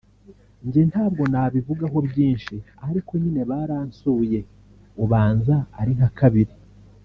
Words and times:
Njye 0.65 0.81
ntabwo 0.91 1.23
nabivugaho 1.31 1.97
byinshi 2.09 2.55
ariko 2.87 3.11
nyine 3.21 3.41
baransuye 3.51 4.39
ubanza 5.03 5.55
ari 5.79 5.91
nka 5.99 6.09
kabiri 6.19 6.53